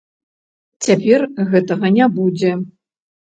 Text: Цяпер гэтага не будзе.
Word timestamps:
Цяпер 0.87 1.25
гэтага 1.51 1.93
не 1.99 2.05
будзе. 2.17 2.51